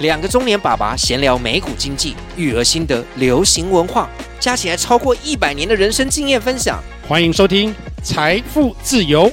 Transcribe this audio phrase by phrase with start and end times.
[0.00, 6.82] 两个中年爸爸闲聊美股经济、育儿心得、流行文化，加起来超过一百年的人生经验分享。
[7.06, 7.72] 欢迎收听
[8.02, 9.30] 《财富自由》。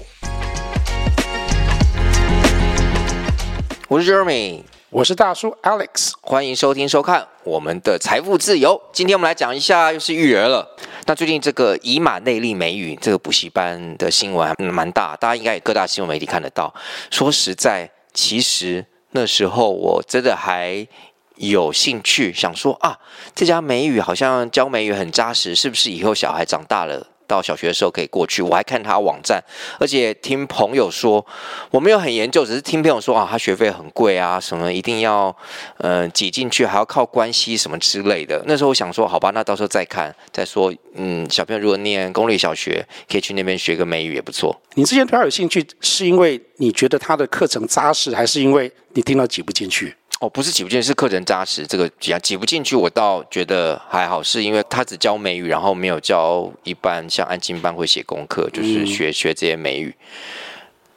[3.87, 4.61] 我是 Jeremy，
[4.91, 6.11] 我是大叔 Alex。
[6.21, 8.75] 欢迎收听收看我们的《财富自由》。
[8.93, 10.77] 今天我们来讲一下，又是育儿了。
[11.07, 16.71] 那最近这个以马内利美语这个补习班的新闻还蛮大，大家应该也各大新闻媒体看得到。
[17.09, 18.85] 说实在，其实。
[19.11, 20.87] 那时候我真的还
[21.35, 22.99] 有兴趣，想说啊，
[23.35, 28.41] 这家美语好像教美语很扎实，是不是以后小孩长大了到小学的时候可以过去？
[28.41, 29.41] 我还看他网站，
[29.79, 31.25] 而且听朋友说，
[31.71, 35.35] 我没有很研究，只是听朋友说啊，他学费很贵啊，什么一定要
[35.77, 38.43] 嗯挤进去，还要靠关系什么之类的。
[38.45, 40.73] 那时候我想说，好吧，那到时候再看再说。
[40.95, 44.61] 嗯，小朋友如果念公立小学，可以去那边学个美语也不错。
[44.73, 48.69] 你之前对他有兴趣，是因为你觉得他的课程扎实，还是因为？
[48.93, 51.65] 你听到挤不进去哦，不是挤不进去，是课程扎实。
[51.65, 59.95] 这个挤挤不进去，我倒觉得还好，是因为他只教美语，然后没有教一般像安静班会写功课，就是学、嗯、学这些美语。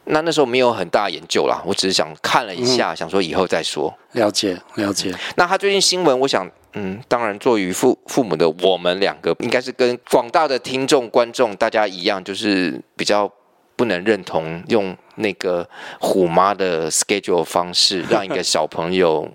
[0.04, 3.90] 那那时候没有很大研究啦，我只是想看了一下，嗯、想说以后再说。
[4.12, 5.10] 了解了解。
[5.36, 13.32] 那他最近新闻，我想，嗯，当然作为父父母的我们两个，应该是跟广大的听众观众大家一样，就是比较。
[13.76, 15.68] 不能认同用那个
[16.00, 19.28] 虎妈的 schedule 方式， 让一个小朋友、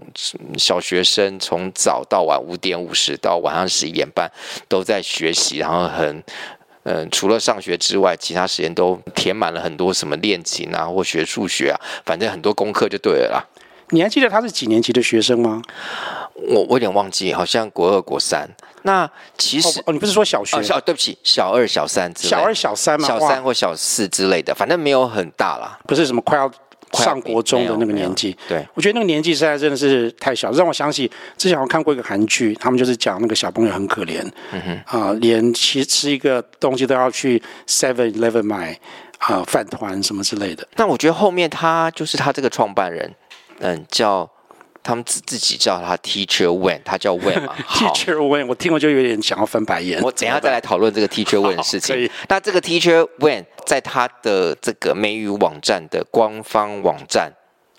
[0.57, 4.31] 小学生从早到晚五点五十到晚上十一点半
[4.67, 6.23] 都在学习，然后很
[6.83, 13.43] 嗯，除了上学之外，其他时间都填满了很多什么练琴啊，或学数学啊，反正很多功课就对了啦。
[13.89, 15.61] 你还记得他是几年级的学生吗？
[16.35, 18.47] 我我有点忘记，好像国二、国三。
[18.83, 20.57] 那其实哦，哦，你不是说小学？
[20.57, 22.29] 哦、小对不起，小二、小三之类。
[22.29, 25.77] 小二、小三嘛，小三或小四之类的，反正没有很大啦。
[25.85, 26.49] 不是什么快要
[26.93, 28.35] 上国中的那个年纪。
[28.47, 38.79] 对，我觉得那个年纪实在真的是太小，让我想起之前我看过一个韩剧，他们就是讲那个小朋友很可怜，嗯哼啊、呃，连吃吃一个东西都要去 Seven Eleven 买
[39.17, 40.65] 啊饭团什么之类的。
[40.77, 43.13] 那我觉得后面他就是他这个创办人，
[43.59, 44.29] 嗯，叫。
[44.81, 47.53] 他们自自己叫他 Teacher Wen，他叫 Wen 嘛？
[47.69, 50.01] Teacher Wen，我听我就有点想要翻白眼。
[50.01, 52.09] 我等一下再来讨论这个 Teacher Wen 的事情。
[52.29, 57.31] 那这个 Teacher Wen 在他的这个美语网站的官方网站，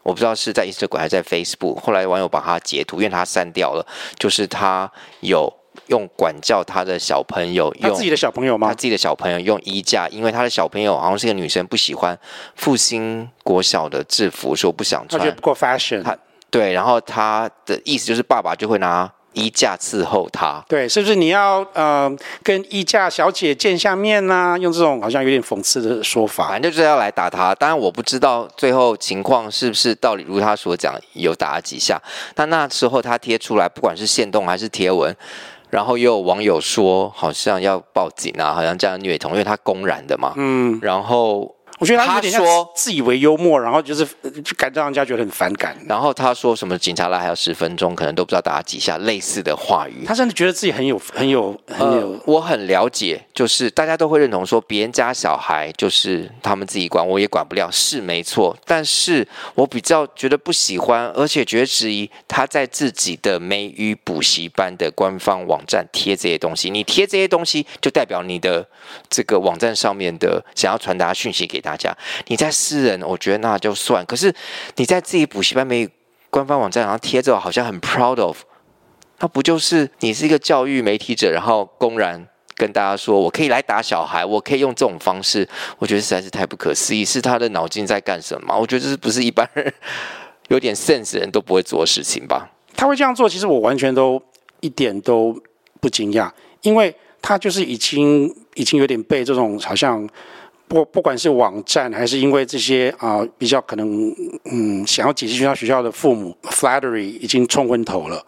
[0.02, 1.80] 我不知道是在 Instagram 还是在 Facebook。
[1.80, 3.84] 后来网友把他截图，因为他删掉了。
[4.16, 4.88] 就是他
[5.20, 5.52] 有
[5.86, 8.68] 用管教他的小朋友，用他自己的小朋友吗？
[8.68, 12.18] 他自己的小朋友用衣架，因为他的小朋友好像是个女生，不喜欢
[12.56, 16.02] 复兴国小的制服，说不想穿，他觉得不够 fashion。
[16.02, 16.16] 他
[16.50, 20.60] 对，然后他的意思就是爸爸就会拿衣架伺候他。
[20.68, 22.10] 对，是不是你要呃
[22.42, 24.58] 跟衣架小姐见下面呢、啊？
[24.58, 27.54] 用这种好像有点讽刺的说法，反正就是要来打他。
[27.54, 31.96] 当然我不知道最后情况是不是到底如他所讲有打了几下。
[32.34, 35.16] 但那时候他贴出来，不管是线动还是贴文，
[35.70, 40.34] 然后也有网友说好像要报警啊，好像这样虐童，因为他公然的嘛。
[40.36, 41.54] 嗯，然后。
[41.80, 44.04] 我觉得他有点说自以为幽默，然后就是
[44.44, 45.74] 就感觉让人家觉得很反感。
[45.88, 50.04] 然后他说什么警察来还有十分钟，可能都不知道打了几下类似的话语。
[50.04, 52.20] 他甚至觉得自己很有很有很有、呃。
[52.26, 58.54] 我很了解，就是大家都会认同说别人家小孩就是他们自己管，我也管不了，是没错。
[58.66, 66.68] 但是我比较觉得不喜欢，而且觉得质疑他在自己的美语补习班的官方网站贴这些东西。
[66.68, 68.68] 你贴这些东西，就代表你的
[69.08, 71.69] 这个网站上面的想要传达讯息给他。
[71.70, 74.04] 大家，你在私人，我觉得那就算。
[74.04, 74.34] 可是
[74.74, 75.88] 你在自己补习班没
[76.28, 78.38] 官方网站，然后贴着，好像很 proud of，
[79.20, 82.26] 那不就是你是一个教育媒体者，然后公然
[82.56, 87.04] 跟大家说，我可以来打小孩，我可以用这种方式，我觉得实在是太不可思议。
[87.04, 88.58] 是他的脑筋在干什么？
[88.58, 89.72] 我觉得这是不是一般人
[90.48, 92.50] 有点 sense 的人都不会做的事情吧？
[92.74, 94.20] 他会这样做，其实我完全都
[94.58, 95.40] 一点都
[95.80, 96.28] 不惊讶，
[96.62, 100.08] 因 为他就是已经已经有点被这种好像。
[100.70, 104.14] 不不管是网站还是因为这些啊、比较可能
[104.44, 108.24] 嗯想要挤进学校学校的父母 flattery 已经冲昏头了。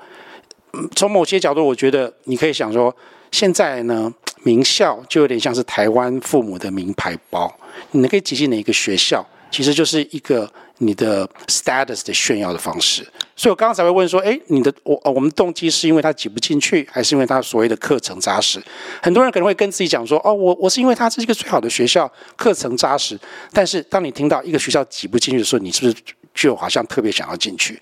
[0.97, 2.93] 从某些角度，我觉得你可以想说，
[3.31, 4.13] 现在呢
[4.43, 7.55] 名校就有点像是台湾父母的名牌包，
[7.93, 10.51] 你可以挤进哪一个学校，其实就是一个
[10.85, 13.07] 你的 status 的炫耀的方式。
[13.35, 18.63] 所以我刚刚才会问说，诶，你的我我们动机是因为他挤不进去，还是因为他所谓的课程扎实？
[19.03, 23.19] 很多人可能会跟自己讲说，哦，我我是因为他是一个最好的学校，课程扎实。
[23.53, 25.95] 但是当你听到一个学校挤不进去的时候，你是不是
[26.35, 27.81] 就好像特别想要进去？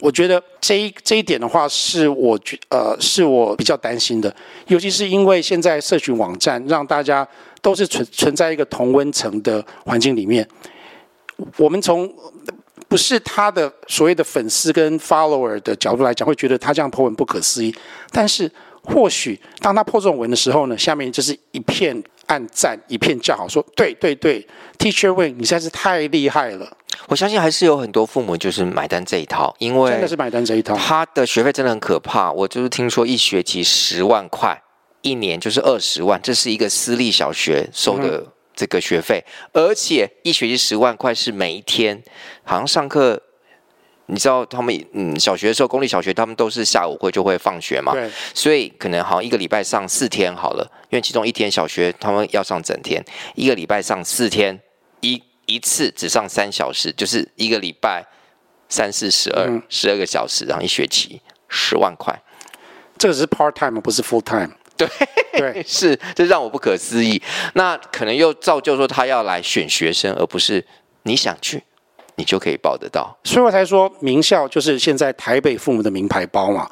[0.00, 4.34] 我觉得这一这一点的话，是我觉呃是我比较担心的，
[4.68, 7.26] 尤其是因为现在社群网站让大家
[7.60, 10.46] 都是存存在一个同温层的环境里面，
[11.56, 12.12] 我们从
[12.88, 17.74] 不是他的所谓的粉丝跟 follower 的角度来讲，会觉得他这样 po 文不可思议。
[18.10, 18.50] 但是
[18.82, 24.44] 或许当他 po 这种文的时候呢，下面就是一片暗赞，一片叫好，说对对对
[24.78, 26.76] ，Teacher Wayne，你实在是太厉害了。
[27.06, 30.74] 我相信还是有很多父母就是买单这一套，因为真的是买单这一套。
[30.76, 34.60] 他的学费真的很可怕，我就是听说一学期十万块，
[35.02, 38.26] 一年就是二十万，这是一个私立小学收的。
[38.60, 39.24] 嗯这个学费，
[39.54, 42.02] 而且一学期十万块是每一天，
[42.44, 43.18] 好像上课，
[44.04, 53.02] 你知道他们嗯，小学的时候，公立小学他们都是下午会就会放学嘛，对，所以可能好像一个礼拜上四天好了，因为其中一天小学他们要上整天，
[53.34, 54.60] 一个礼拜上四天，
[55.00, 58.04] 一一次只上三小时，就是一个礼拜
[58.68, 62.14] 三四十二十二个小时，然后一学期十万块，
[62.98, 64.50] 这个是 part time 不是 full time。
[64.86, 67.20] 对，对 是，这让我不可思议。
[67.54, 70.64] 那可能又造就说他要来选学生，而不是
[71.02, 71.62] 你想去，
[72.16, 73.16] 你就可以报得到。
[73.24, 76.70] 所以我才说，名校就是现在台北父母的名牌包嘛。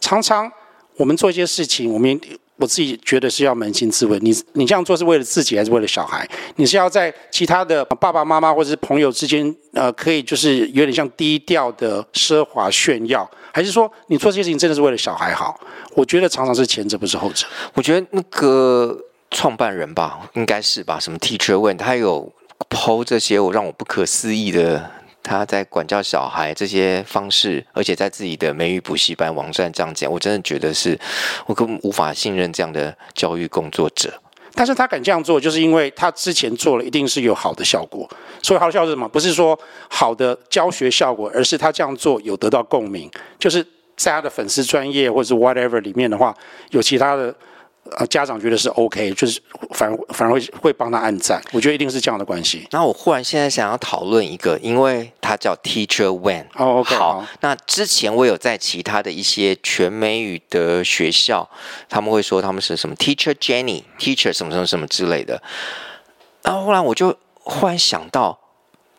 [0.00, 0.50] 常常
[0.96, 2.20] 我们做一些事情，我们。
[2.58, 6.26] 我自己觉得是要扪心自问，你你这样做是为了自己还是为了小孩？
[6.54, 15.58] 你是要在其他的爸爸妈妈或者是朋友之间，呃，可以就是有点像低调的奢华炫耀，还是说你做这些事情真的是为了小孩好？
[15.94, 17.46] 我觉得常常是前者，不是后者。
[17.72, 18.94] 我觉得那个
[19.30, 22.30] 创办人吧，应该是吧，什么 Teacher 问他有
[22.68, 24.90] PO 这些我让我不可思议的。
[25.22, 31.00] 他在管教小孩这些方式，而且在自己的美语补习班网站这样讲，我真的觉得是
[31.46, 34.20] 我根本无法信任这样的教育工作者。
[34.56, 38.08] 但是他敢这样做，就是因为他之前做了，一定是有好的效果。
[38.42, 39.08] 所以好的效果是什么？
[39.08, 39.56] 不是说
[39.88, 43.08] 好的教学效果，而是他这样做有得到共鸣，
[43.38, 43.64] 就是
[43.96, 46.34] 在他的粉丝专业或者是 whatever 里面的话，
[46.70, 47.32] 有其他的。
[47.98, 49.40] 呃，家长觉得是 OK，就是
[49.70, 52.66] 反而反而会会帮他按赞，我觉得一定是这样的关系。
[52.70, 56.46] 那我忽然现在想要讨论一个，因为他叫 Teacher Wayne。
[56.56, 56.94] 哦，OK。
[56.96, 61.48] 好，那之前我有在其他的一些全美语的学校，
[61.88, 65.42] 他们会说他们是什么 Teacher Jenny、Teacher 什么什么什么之类的。
[66.42, 68.38] 然后后来我就忽然想到，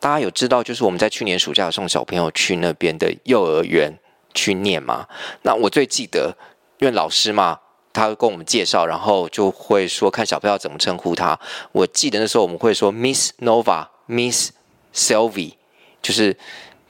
[0.00, 3.92] 大家有知道，就是我们在去年暑假送小朋友去那边的幼儿园
[4.34, 5.06] 去念吗？
[5.42, 6.36] 那我最记得，
[6.78, 7.60] 因为老师嘛。
[7.92, 11.38] 他会跟我们介绍，然后就会说看小朋友怎么称呼他。
[11.72, 14.50] 我记得那时候我们会说 Miss Nova、Miss
[14.94, 15.54] Sylvie，
[16.02, 16.36] 就是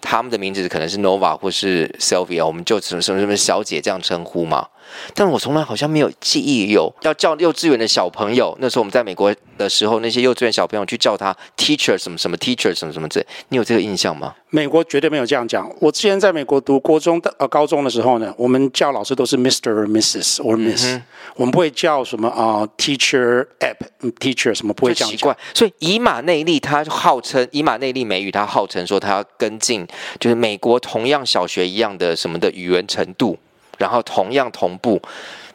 [0.00, 4.68] 他们的名字可能是 Nova 或是 Sylvia，我们就什么什么什么小姐这样称呼嘛。
[5.14, 8.56] 但我从来好像没有记忆有要叫幼稚园的小朋友。
[8.60, 14.34] 那时候我们在美国的时候，那些幼稚园小朋友去叫他 teacher 什么什么 teacher 什么什么之类，你有这个印象吗？
[14.50, 15.70] 美国绝对没有这样讲。
[15.78, 19.86] 我之前在美国读国中的呃高中的时候呢，我们叫老师都是 Mr.
[19.86, 20.36] Mrs.
[20.36, 21.02] or Miss，、嗯、
[21.36, 23.76] 我们不会叫什么啊、呃、Teacher App
[24.18, 25.18] Teacher 什么不会这样讲。
[25.18, 29.86] 奇怪，所以以马内利他号称以马内利美语，他号称说他要跟进
[30.18, 33.38] 就是美国同样小学一样的什么的语文程度。
[33.78, 35.00] 然后同样同步，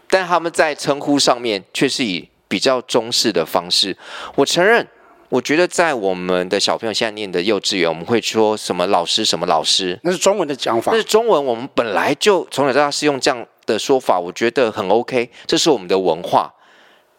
[0.10, 3.96] 但他们在称呼上面却是以比较中式的方式。
[4.36, 4.88] 我承认，
[5.30, 10.92] 我觉得在我们的小朋友现在念的幼稚园，我们会说什么老师什么老师，那是中文的讲法。
[10.92, 16.54] 那是中文，我们本来就从小到大是用这样的说法，我觉得很 OK，这是我们的文化。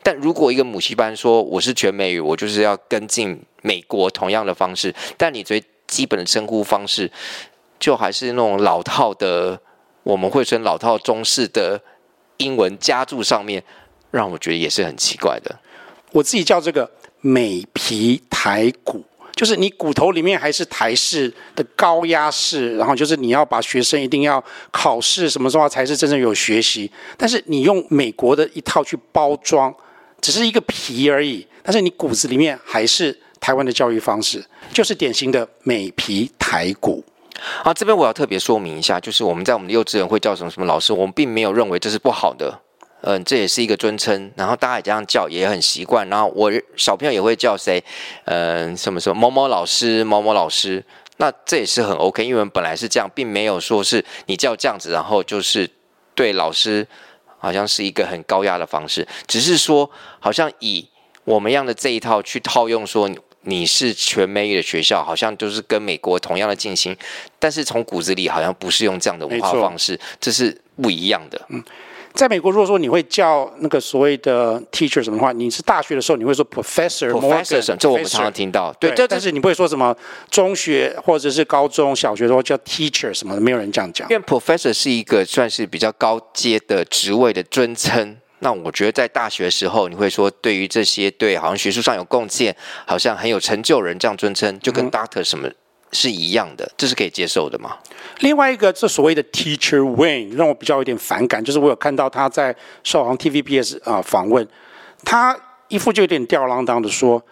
[0.02, 7.10] 但如果一个母系班说我是全美语，我就是要跟进美国同样的方式，但你最基本的称呼方式
[7.80, 9.60] 就还是那种老套的。
[10.04, 11.80] 我们会称老套中式的
[12.36, 13.62] 英文加注上面，
[14.12, 15.58] 让我觉得也是很奇怪的。
[16.12, 16.88] 我自己叫这个
[17.20, 29.74] 美皮台骨，就是你骨头里面还是台式的高压式，然后就是你要把学生一定要考试什么时候才是真正有学习，但是你用美国的一套去包装，
[30.20, 37.02] 只是一个皮而已，但是你骨子里面还是台湾的教育方式，就是典型的美皮台骨。
[37.62, 42.60] 好，这边我要特别说明一下，就是我们在我们的幼稚园会叫什么什么老师，我们并没有认为这是不好的，
[43.02, 47.82] 嗯，这也是一个尊称，然后大家也这样叫，也很习惯，然后我小朋友也会叫谁，
[48.26, 50.84] 嗯，什么什么某某老师，某某老师，
[51.16, 55.68] 那这也是很 OK，因为我们本来是这样，并没有说是你叫这样子，然后就是
[56.14, 56.86] 对老师
[57.38, 60.88] 好像是一个很高压的方式，只是说好像以
[61.24, 63.10] 我们样的这一套去套用说。
[63.44, 66.96] 你是全美语的学校，好像就是跟美国同样的进行，
[67.38, 71.40] 但是从骨子里好像不是用这样的文化方式，这是不一样的。
[71.48, 71.62] 嗯。
[72.14, 78.72] 在美国，如果说你会叫那个所谓的 teacher 什么的话，你是大学的时候你会说 professor，professor，这我们常常听到。
[78.74, 79.92] 对，但是你不会说什么
[80.30, 84.08] 中学或者是高中小学的话叫 teacher 什么的，没有人这样讲。
[84.08, 88.16] 因为 professor 是一个算是比较高阶的职位的尊称。
[88.44, 92.54] 那我觉得在大学的时候，你会说对于这些对好像学术上有贡献，
[92.86, 95.48] 好像很有成就人这样尊称，就跟 doctor 什么。
[95.48, 95.54] 嗯
[95.96, 97.76] 是一样的，这是可以接受的吗？
[98.18, 104.44] 另外一个，这所谓的 Teacher Wayne 让我比较有点反感，就是我有看到他在受航 TVBS 啊访问，
[105.04, 107.24] 他一副就有点吊儿郎当的说，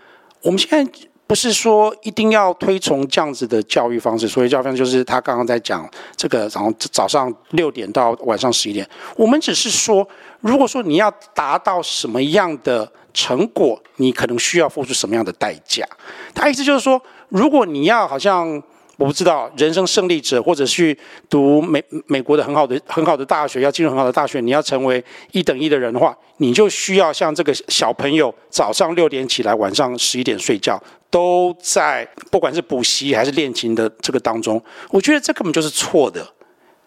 [0.43, 0.89] 我们现在
[1.33, 8.87] 不是说一定要推崇这样子的教育方式，所以教育方式就是他刚刚在讲这个，然后早上六点到晚上十一点，
[9.17, 10.07] 我们只是说，
[10.41, 15.89] 如果说你要达到什么样的成果，你可能需要付出什么样的代价。
[16.35, 17.01] 他意思就是说。
[17.33, 18.63] 如果你要好像
[18.99, 20.97] 我不知道人生胜利者，或者去
[21.29, 30.81] 读美美国的很好的很好的大学，要进入很好的大学，你要成为一等一的人的话，你就需要像这个小朋友早上六点起来，晚上十一点睡觉，
[31.11, 34.63] 都在不管是补习还是练琴的这个当中。
[34.91, 36.25] 我觉得这根本就是错的。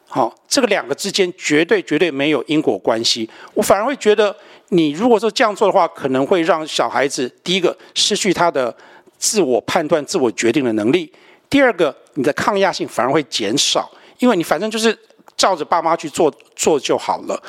[0.07, 3.27] 好，这个两个之间绝对绝对没有因果关系。
[3.55, 4.33] 我反而会觉得，
[4.69, 8.73] 你如果说这样做的话，可能会让小孩子第一个失去他的。
[9.17, 11.09] 自我判断、自我决定的能力。
[11.49, 14.97] 第二个，你的抗压性反而会减少，因为你反正就是
[15.37, 17.41] 照着爸妈去做做就好了。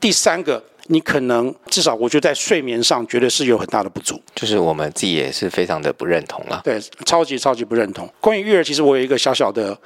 [0.00, 6.60] 第三个，你可能至少我觉得在睡眠上绝对是有很大的不足，就是我们自己也是非常的不认同了。
[6.64, 8.08] 对，超级超级不认同。
[8.20, 9.76] 关于育儿，其实我有一个小小的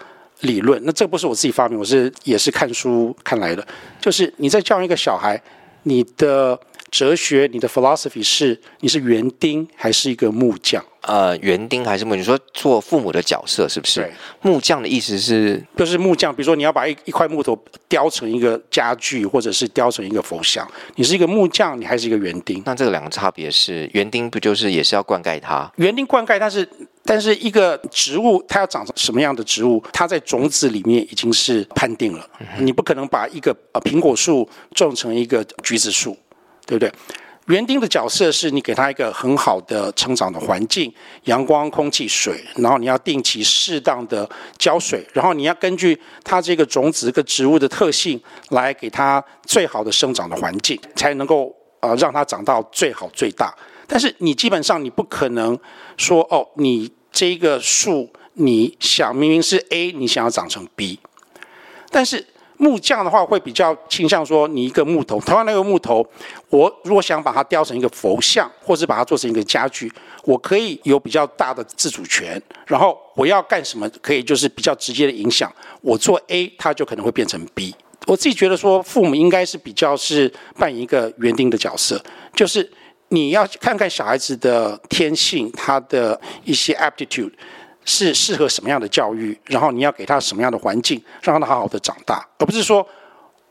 [0.41, 3.67] 理论，那这不是我自己发明，我是也是看书看来的，
[4.01, 5.39] 就是你在教育一个小孩，
[5.83, 6.59] 你的
[6.91, 10.85] 哲学、你的 philosophy 是你是园丁还是一个木匠？
[11.03, 12.17] 呃，园丁还是木？
[12.17, 14.01] 你说做父母的角色是不是？
[14.01, 14.13] 对，
[14.43, 16.35] 木匠的意思是就是木匠。
[16.35, 17.57] 比如说，你要把一一块木头
[17.89, 22.61] 雕成一个家具，或者是雕成一个佛像，你是一个木匠，你还是一个园丁？
[22.67, 25.71] 那这个两个差别是，园丁不就是也是要灌溉它？
[25.77, 26.69] 园丁灌溉，但是
[27.05, 32.29] 但是一个植物它要长成什么样的植物，它在种子里面已经是判定了。
[32.59, 36.17] 你不可能把一个呃苹果树种成一个橘子树，
[36.67, 36.93] 对不对？
[37.47, 40.93] 园丁的角色是你给他一个很好的成长的环境，
[41.27, 53.55] 阳光、空气、水，然后你要定期适当的浇水，然后你要根据它这个种子、这个植物的特性来给它最好的生长的环境，才能够呃让它长到最好最大。
[53.87, 55.57] 但是你基本上你不可能
[55.97, 60.99] 说哦，你这个树你想明明是 A，你想要长成 B，
[61.93, 62.27] 但是。
[62.59, 66.07] 木匠的话会比较倾向说，你一个木头，同样那个木头，
[66.49, 69.93] 我如果想把它雕成一个佛像，或是把它做成一个家具，
[70.25, 72.41] 我可以有比较大的自主权。
[72.67, 75.53] 然后我要干什么，可以就是比较直接的影响。
[75.81, 77.75] 我做 A，它就可能会变成 B。
[78.07, 82.03] 我自己觉得说，父母应该是比较是扮演一个园丁的角色，
[82.35, 82.71] 就是
[83.09, 87.33] 你要看看小孩子的天性，他的一些 aptitude。
[87.87, 92.87] 是适合什么样的教育，然后你要给他什么样的环境，让他好好的长大，而不是说，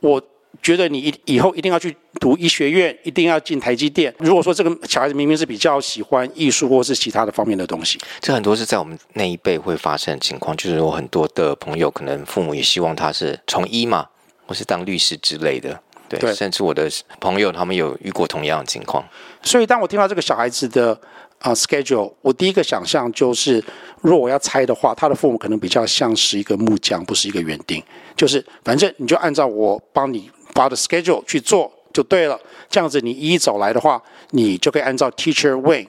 [0.01, 0.22] 我
[0.62, 4.13] 觉得你以以后一定要去读医学院，一定要进台积电。
[4.20, 14.06] 如果说这个小孩子明明是比较喜欢艺术或是其他的方面的东西，这很多是在我们那一辈会发生的情况，就是我很多的朋友可能父母也希望他是从医嘛，
[14.46, 19.01] 或是当律师之类的，对，对甚至我的朋友他们有遇过同样的情况。
[19.44, 21.00] 所以当我听到这个小孩子的。
[21.39, 23.63] 啊，schedule，我第一个想象就是，
[24.01, 27.84] 如果我要猜的话，他的父母可能比较像是一个木匠，不是一个园丁。
[28.15, 32.39] 就是反正你就按照我帮你发的 schedule 去做就对了。
[32.68, 34.01] 这样子你一一走来的话，
[34.32, 35.88] 你就可以按照 Teacher Wayne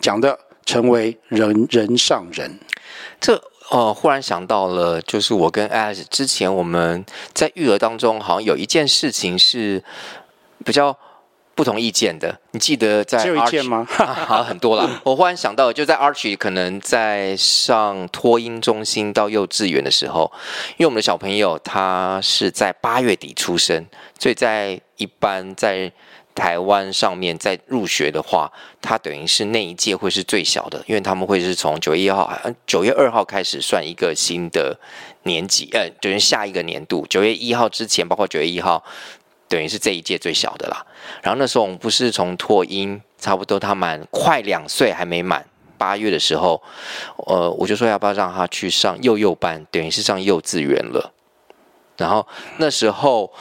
[0.00, 2.58] 讲的，成为人人上人。
[3.20, 9.84] 这呃，忽然想到了，就是我跟 Alex 之前我们在育儿当中，好像有一件事情是
[10.64, 10.98] 比较。
[11.56, 13.82] 不同意见的，你记得在 Arch, 只有一件吗？
[13.88, 14.88] 好很多了。
[15.02, 20.30] 我忽然想到，就在 Archie 可能在上托婴中心到幼稚园的时候，
[20.76, 23.86] 因为我们的小朋友他是在八月底出生，
[24.18, 25.90] 所以在一般在
[26.34, 32.30] 台湾上面在入学的话，他等于是那一届会是最小的，因为他们会是从九月一号、
[32.66, 34.78] 九月二号开始算一个新的
[35.22, 37.06] 年级，呃，等于下一个年度。
[37.08, 38.84] 九月一号之前，包括九月一号。
[39.48, 40.84] 等于是这一届最小的啦。
[41.22, 45.46] 然后那时候我们不是从拓音，差不多他满快两岁还没满
[45.78, 46.62] 八月的时候，
[47.26, 51.12] 呃，我就说要不要让他去上幼幼班，等于是上幼稚园了。
[51.96, 52.26] 然后
[52.58, 53.32] 那时候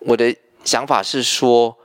[0.00, 0.34] 我的
[0.64, 1.76] 想法是说，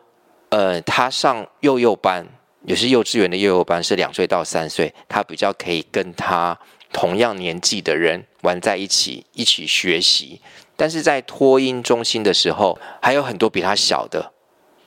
[0.49, 2.27] 呃，他上幼幼班，
[2.65, 6.57] 也是幼稚园的幼幼班，是两岁到三岁，他比较可以跟他
[6.91, 10.41] 同样年纪的人玩在一起，一起学习。
[10.75, 14.33] 但是在托婴中心的时候，还有很多比他小的。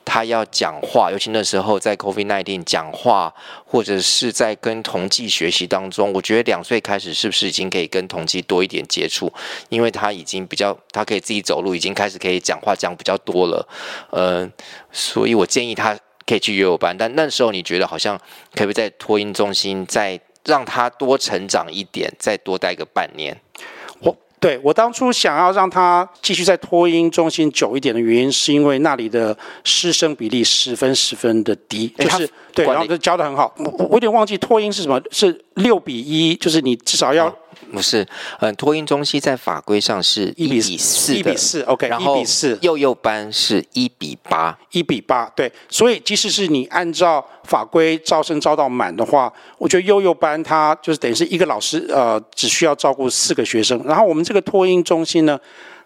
[0.07, 3.33] 他要讲话，尤其那时候在 COVID-19 讲话，
[3.65, 9.33] 或者是在跟同济学习当中，我觉得两岁开始是不是已经可以跟同济多一点接触？
[9.71, 13.67] 因为他已经比较，他可以自己走路，已经开始可以讲话讲比较多了。
[14.11, 14.53] 嗯，
[14.93, 16.95] 所以我建议他可以去幼幼班。
[16.99, 18.19] 但那时候你觉得好像
[18.53, 23.41] 可不可以在托婴中心再让他多成长一点，再多待个半年？
[24.45, 29.35] 对，我当初想要让他继续在托婴中心久一点的原因，是因为那里的
[29.65, 33.55] 师生比例十分十分的低，就是对，然后就教的很好。
[33.57, 37.35] 我我有点忘记托婴是什么，是六比一，就是你至少要。
[37.73, 38.07] 不是，
[38.41, 55.39] 嗯，托婴中心在法规上是一比四，一比四，OK，然后一比四，幼幼班是一比八，一比八，对，所以即使是你按照法规招生招到满的话，我觉得幼幼班它就是等于是一个老师，呃，只需要照顾四个学生，然后我们这个托婴中心呢。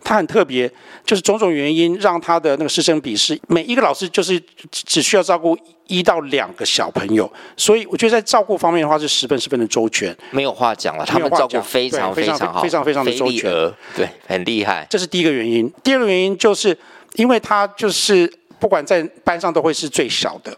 [0.09, 0.67] 他很特别，
[1.05, 5.55] 就是种种原因让他的那个师生比是每一个老师就是只需要照顾
[5.87, 11.05] 一到两个小朋友，所以我觉得在照顾方面的话是十分十分的周全，没有话讲了。
[11.05, 13.53] 他们照顾非常非常好，非常非常的周全，
[13.95, 14.87] 对，很厉害。
[14.89, 15.71] 这是第一个原因。
[15.85, 16.75] 第二个原因就是
[17.17, 20.57] 因为他就是不管在班上都会是最小的，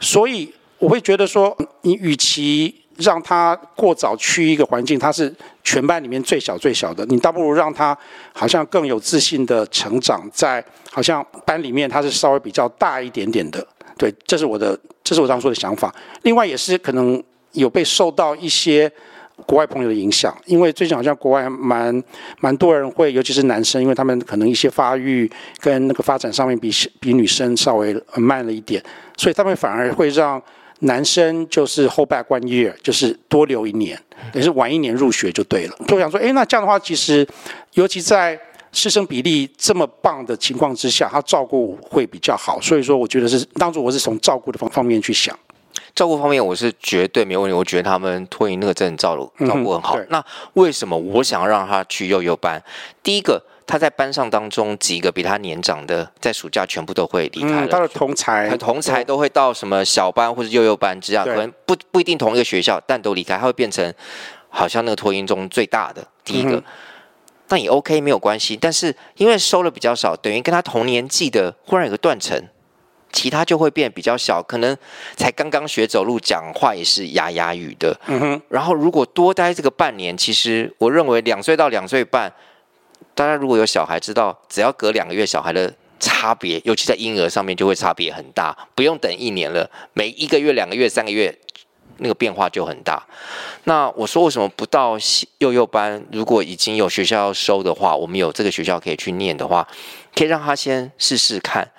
[0.00, 7.04] 所以我会觉得说，你与其让他过早去一个环境，他是全班里面最小最小的。
[7.06, 7.96] 你倒不如让他
[8.32, 13.66] 好像更有自信的成长在好像班里面，他是稍微比较大一点点的。
[13.98, 15.94] 对，这是我的，这是我当初的想法。
[16.22, 18.90] 另外也是可能有被受到一些
[19.46, 22.02] 国外朋友的影响，因为最近好像国外蛮
[22.40, 28.82] 蛮多人会，尤其是男生，因为他们可能一些发育跟那个发展上面比比女生稍微慢了一点，
[29.16, 30.40] 所以他们反而会让。
[30.80, 33.98] 男生就是后半关 year，就是多留一年，
[34.34, 35.76] 也是晚一年入学就对了。
[35.86, 37.26] 就想说，哎，那这样的话，其实
[37.74, 38.38] 尤其在
[38.72, 42.60] 师生比例这么棒的情况之下，他照顾会比较好。
[42.60, 45.38] 所以说，我觉得是当初我是从照顾的方方面去想。
[45.94, 47.56] 照顾方面，我是绝对没有问题。
[47.56, 49.96] 我觉得他们托婴那个真的照顾照顾很好。
[49.96, 50.24] 嗯、那
[50.54, 52.62] 为什么我想要让他去幼幼班？
[53.02, 53.42] 第一个。
[53.66, 57.68] 他在班上当中，几个比他年长的，在暑假全部都会离开了。
[57.68, 63.94] 他的同才，同才都会到什么小班或者幼幼班这样，可能不不一定同一个学校，但都离开，他会变成
[64.48, 66.56] 好像那个托婴中最大的第一个。
[66.56, 66.64] 嗯、
[67.50, 72.36] 那也 OK 没有关系，但是因为收了比较少，等于跟他同年纪的忽然有个断层，
[73.12, 74.76] 其他就会变比较小，可能
[75.16, 77.98] 才刚刚学走路，讲话也是牙牙语的。
[78.06, 78.42] 嗯哼。
[78.48, 82.32] 然后如果多待这个半年，其实我认为两岁到两岁半。
[83.12, 91.36] 大家如果有小孩，知道只要隔两个月，小孩的差别，尤其在婴儿上面就会差别很大，不用等一年了，每一个月、两个月、三个月，
[92.00, 93.02] 那个变化就很大。
[93.64, 94.96] 那我说为什么不到
[95.38, 96.04] 幼幼班？
[96.10, 99.66] 如果已经有学校要收的话，我们有这个学校可以去念的话，
[100.14, 101.70] 可以让他先试试看。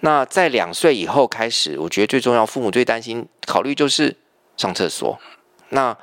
[0.00, 4.16] 那在两岁以后开始，我觉得最重要，父母最担心考虑就是
[4.56, 5.18] 上厕所。
[5.70, 5.96] 那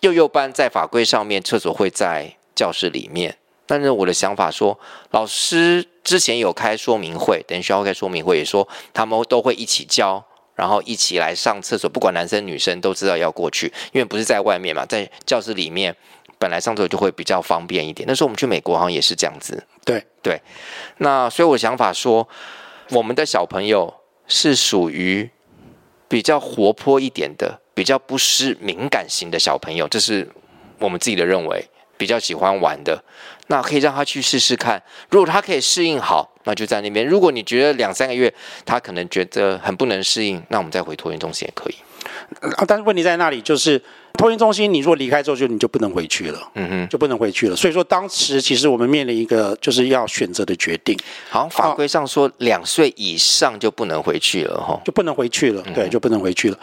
[0.00, 3.36] 幼幼班在法规上面，厕所会在教室里面。
[3.66, 4.78] 但是我的想法说，
[5.10, 10.24] 老师之前有开说明会，等学校开说明会也说，他们都会一起教，
[10.60, 15.96] 然后一起来上厕所，不管男生女生都知道要过去，因为不是在外面嘛，在教室里面
[16.38, 18.06] 本来上厕所就会比较方便一点。
[18.06, 19.66] 那时候我们去美国好像也是这样子。
[19.82, 20.38] 对对，
[20.98, 22.28] 那所以我的想法说，
[22.90, 23.94] 我们的小朋友
[24.28, 25.30] 是属于
[26.06, 30.28] 比较活泼一点的，比较不失敏感型的小朋友，这是
[30.78, 31.64] 我们自己的认为。
[31.96, 33.04] 比较喜欢玩的，
[33.50, 34.80] 那可以让他去试试看。
[35.10, 37.04] 如果他可以适应好，那就在那边。
[37.04, 38.32] 如果你觉得两三个月
[38.64, 41.74] 他可能觉得很不能适应，那我们再回托运中心也可以。
[42.66, 43.82] 但是问题在那里，就是
[44.14, 47.56] 托运中心，你如果离开之后，就你就不能回去了，嗯哼，就不能回去了。
[47.56, 50.96] 所以说，当时其实我们面临一个就是要选择的决定。
[51.28, 56.58] 好像法规上说两岁以上就不能回去了，哈，就不能回去了，对，就不能回去了。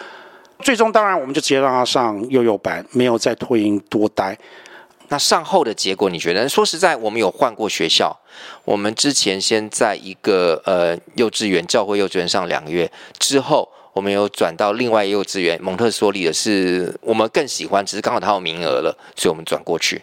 [0.62, 4.38] 最终，当然我们就直接让他上幼幼班，没有在托婴多待。
[5.10, 6.50] 那上后的结果，你觉得？
[6.50, 8.18] 说实在，我们有换过学校。
[8.66, 20.02] 我们之前先在一个呃幼稚园，教会幼稚园上两个月，之后我们有转到另外幼稚园，蒙特梭利的是我们更喜欢，只是刚好他有名额了，所以我们转过去。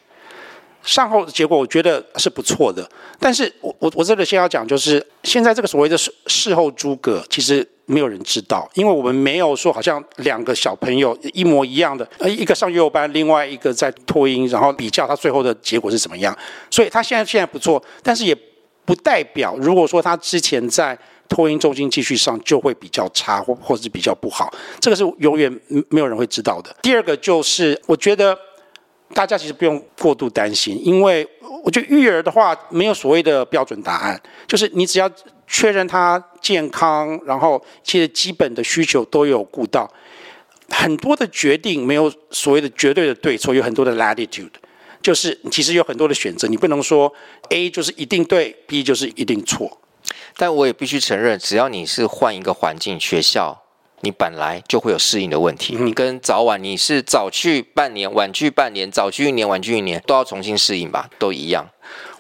[0.83, 2.89] 上后的结果，我觉得是不错的。
[3.19, 7.69] 但是我我我这里先要讲，就是现在这个所谓的事事后诸葛，其实。
[7.87, 16.37] 没有人知道，因为我们没有说好像两个小朋友一模一样的，呃，一个上幼幼班，另外一个在托婴，然后比较他最后的结果是怎么样。
[16.71, 18.35] 所以他现在现在不错，但是也
[18.85, 24.53] 不代表如果说他之前在托婴中心继续上就会比较差，或或者是比较不好。
[24.79, 25.51] 这个是永远
[25.89, 26.75] 没有人会知道的。
[26.83, 28.37] 第二个就是，我觉得
[29.15, 31.27] 大家其实不用过度担心，因为
[31.63, 35.11] 我觉得育儿的话没有所谓的标准答案，就是你只要
[35.55, 39.89] 确认他健康，然后其实基本的需求都有顾到。
[40.69, 44.51] 很多的决定没有所谓的绝对的对错，有很多的 latitude，
[45.01, 47.13] 就是其实有很多的选择，你不能说
[47.51, 49.81] A 就是一定对，B 就是一定错。
[50.37, 53.63] 但我也必须承认，只要你是换一个环境、学校，
[54.01, 55.77] 你本来就会有适应的问题。
[55.79, 61.65] 嗯、你跟早晚，你是早去半年，晚去半年，早去一年，晚去一年，都要重新适应吧，都一样。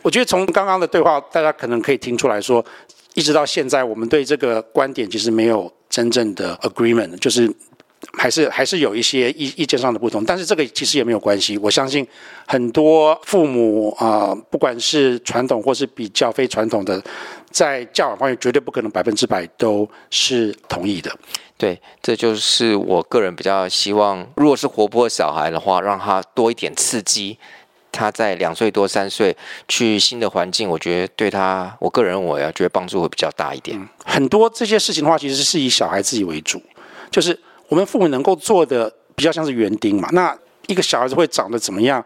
[0.03, 2.62] 我觉得从刚刚的对话，大家可能可以听出来说，
[3.14, 7.53] 一直到现在，我们对这个观点其实没有真正的 agreement，就是。
[8.18, 11.57] 还是还是有一些意意见上的不同，但是这个其实也没有关系。
[11.57, 12.07] 我相信
[12.46, 17.03] 很多父母啊、不管是传统或是比较非传统的，
[17.50, 21.11] 在教养方面绝对不可能百分之百都是同意的。
[21.57, 27.38] 对，这就是我个人比较希望，如果是活泼小孩的话，让他多一点刺激。
[27.94, 29.35] 他在两岁多三岁
[29.68, 33.80] 去新的环境，我觉得对他，我个人我要觉得帮助会比较大一点。
[34.04, 36.61] 很多这些事情的话，其实是以小孩自己为主，
[37.11, 37.38] 就是。
[37.66, 42.04] 我们父母能够做的比较像是园丁嘛，那一个小孩子会长得怎么样？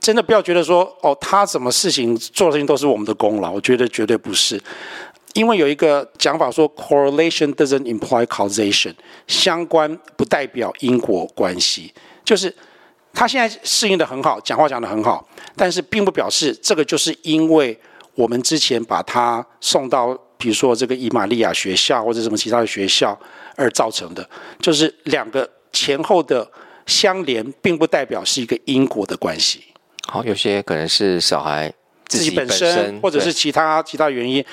[0.00, 4.60] 真的不要觉得说哦，他什么事情做的事情都是我们的功劳，我觉得绝对不是。
[5.34, 8.92] 因为有一个讲法说，correlation doesn't imply causation，
[9.28, 11.94] 相关不代表因果关系。
[12.24, 12.52] 就是
[13.16, 15.26] 他现在适应的很好，讲话讲的很好，
[15.56, 17.76] 但是并不表示这个就是因为
[18.14, 23.18] 我们之前把他送到，比如说这个伊玛利亚学校或者什么其他的学校。
[23.58, 24.28] 而造成的，
[24.60, 26.46] 就是两个前后的
[26.84, 29.64] 相连，并不代表是一个因果的关系。
[30.06, 31.72] 好，有些可能是小孩
[32.06, 34.44] 自己本身，自己本身或者是其他其他原因。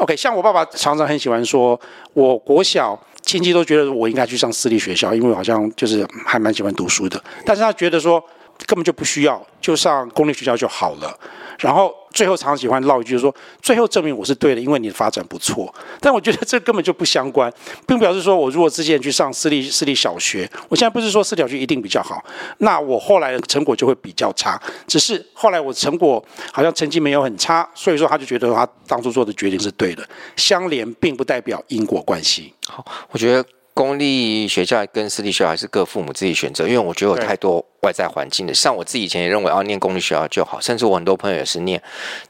[0.00, 1.80] OK，像我爸爸常常很喜欢说，
[2.14, 7.22] 我国小亲戚都觉得我应该去上私立学校，因为好像就是还蛮喜欢读书的。
[7.44, 8.24] 但是他觉得说
[8.66, 11.18] 根本就不需要，就上公立学校就好了。
[11.58, 15.74] 然后最后常常喜欢唠一句，就是说最后证明我是对的，因为你的发展不错。
[16.00, 17.52] 但我觉得这根本就不相关，
[17.84, 22.24] 并表示说我如果之前去上私立私立小学，我现在不是说私立小学一定比较好，
[22.58, 24.60] 那我后来的成果就会比较差。
[24.86, 30.08] 只是后来我成果好像成绩没有很差，所以说他就觉得他当初做的决定是对的。
[30.36, 32.54] 相连并不代表因果关系。
[32.68, 33.44] 好，我觉得。
[33.78, 38.52] 公立学校跟私立学校还是各父母自己选择，因为我觉得有太多外在环境的。
[38.52, 41.80] 像我自己以前也认为，啊，念公立学校就好，甚至我很多朋友也是念。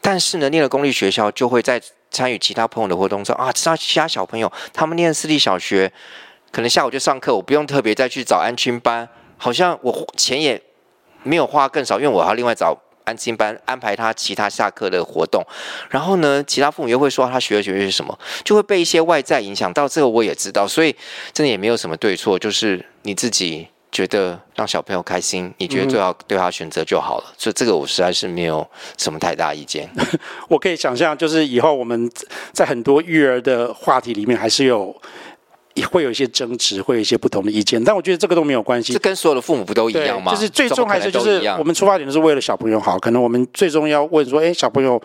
[0.03, 1.81] 但是呢，念了公立学校，就会在
[2.11, 5.91] 参与其他朋友的活动中啊，知道其他小朋友他们念私立小学，
[6.53, 9.09] 可能下午就上课，我不用特别再去找安亲班，
[9.39, 10.61] 好像我钱也
[11.23, 12.77] 没有花更少，因为我要另外找。
[13.09, 15.43] 安亲班安排他其他下课的活动，
[15.89, 19.89] 然后呢，其他父母又会说他学的学的是什么，就会被一些外在影响到。
[19.89, 20.95] 这个我也知道，所以
[21.33, 27.25] 真的也没有什么对错，就是你自己觉得让小朋友开心，你觉得最好对他选择就好了。
[27.31, 28.69] 嗯、所以这个我实在是没有
[28.99, 29.89] 什么太大意见。
[30.49, 32.11] 我可以想象，就是以后我们
[32.53, 34.95] 在很多育儿的话题里面，还是有。
[35.85, 38.93] 会有一些争执，会有一些不同的意见，但我觉得这个都没有关系。
[38.93, 40.33] 这跟所有的父母不都一样吗？
[40.33, 42.99] 就是最终还是就是我们出发点都是为了小朋友好。
[42.99, 45.01] 可能我们最终要问说，哎，小朋友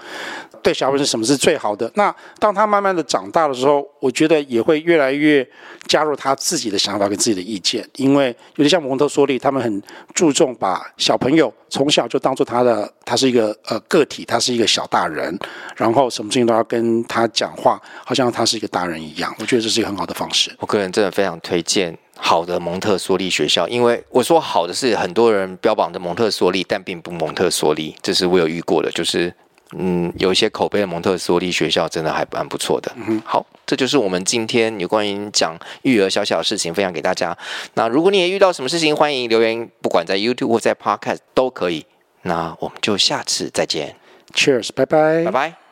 [0.63, 1.91] 对小朋友是什么是最好的？
[1.95, 5.47] 那当他慢慢的长大的时候，我觉得也会越来越
[5.87, 7.87] 加入他自己的想法跟自己的意见。
[7.97, 15.37] 因为有点像蒙特梭利，他们很注重把小朋友从小就当做他的，他是一个呃个体，他是一个小大人，
[15.75, 19.35] 然后什么事情都要跟他讲话，好像他是一个大人一样。
[19.39, 20.49] 我觉得这是一个很好的方式。
[20.59, 29.33] 我个人真的非常推荐好的蒙特梭利学校，因为我说好的是很多人标榜的蒙特梭利，但并不蒙特梭利，这是我有遇过的，就是
[29.77, 32.91] 嗯，有一些口碑的蒙特梭利学校真的还蛮不错的。
[32.95, 37.37] 嗯，好，这就是我们今天有关于讲育儿小小的事情分享给大家。
[37.75, 41.85] 那如果你也遇到什么事情，欢迎留言，不管在 YouTube 或在 Podcast 都可以。
[42.23, 43.95] 那我们就下次再见
[44.33, 45.62] ，Cheers，拜拜，拜拜。